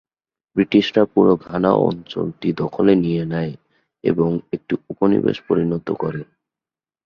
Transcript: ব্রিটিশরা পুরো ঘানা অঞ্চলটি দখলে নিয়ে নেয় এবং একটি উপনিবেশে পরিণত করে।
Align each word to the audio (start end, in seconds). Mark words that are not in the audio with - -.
ব্রিটিশরা 0.55 1.03
পুরো 1.13 1.33
ঘানা 1.45 1.71
অঞ্চলটি 1.87 2.49
দখলে 2.61 2.93
নিয়ে 3.03 3.23
নেয় 3.33 3.53
এবং 4.03 4.29
একটি 4.55 4.73
উপনিবেশে 4.91 5.43
পরিণত 5.47 5.87
করে। 6.01 6.21